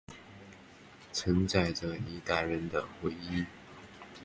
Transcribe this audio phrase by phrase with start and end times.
[1.13, 3.45] 承载着一代人的记忆